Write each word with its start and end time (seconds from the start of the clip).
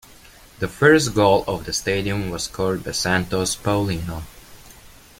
The 0.57 0.67
first 0.67 1.13
goal 1.13 1.43
of 1.47 1.65
the 1.65 1.73
stadium 1.73 2.31
was 2.31 2.45
scored 2.45 2.83
by 2.83 2.91
Santos' 2.91 3.55
Paulinho. 3.55 4.23